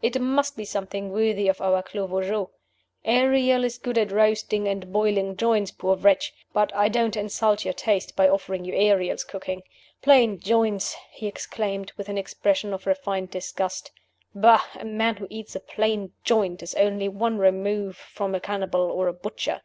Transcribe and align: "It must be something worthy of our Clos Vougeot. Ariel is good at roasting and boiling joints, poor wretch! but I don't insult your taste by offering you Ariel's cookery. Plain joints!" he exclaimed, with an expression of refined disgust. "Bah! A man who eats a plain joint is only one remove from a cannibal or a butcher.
"It 0.00 0.18
must 0.18 0.56
be 0.56 0.64
something 0.64 1.12
worthy 1.12 1.46
of 1.46 1.60
our 1.60 1.82
Clos 1.82 2.08
Vougeot. 2.08 2.48
Ariel 3.04 3.64
is 3.64 3.76
good 3.76 3.98
at 3.98 4.12
roasting 4.12 4.66
and 4.66 4.90
boiling 4.90 5.36
joints, 5.36 5.72
poor 5.72 5.94
wretch! 5.94 6.32
but 6.54 6.74
I 6.74 6.88
don't 6.88 7.18
insult 7.18 7.66
your 7.66 7.74
taste 7.74 8.16
by 8.16 8.26
offering 8.26 8.64
you 8.64 8.72
Ariel's 8.72 9.24
cookery. 9.24 9.62
Plain 10.00 10.38
joints!" 10.40 10.96
he 11.10 11.26
exclaimed, 11.26 11.92
with 11.98 12.08
an 12.08 12.16
expression 12.16 12.72
of 12.72 12.86
refined 12.86 13.30
disgust. 13.30 13.90
"Bah! 14.34 14.64
A 14.74 14.86
man 14.86 15.16
who 15.16 15.26
eats 15.28 15.54
a 15.54 15.60
plain 15.60 16.14
joint 16.24 16.62
is 16.62 16.74
only 16.76 17.06
one 17.10 17.36
remove 17.36 17.98
from 17.98 18.34
a 18.34 18.40
cannibal 18.40 18.90
or 18.90 19.06
a 19.08 19.12
butcher. 19.12 19.60